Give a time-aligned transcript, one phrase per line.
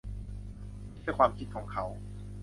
[0.87, 1.85] ไม่เชื่อความคิดของเขา